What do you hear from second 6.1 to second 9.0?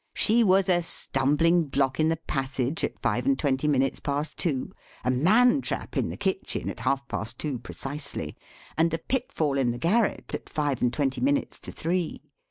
kitchen at half past two precisely; and a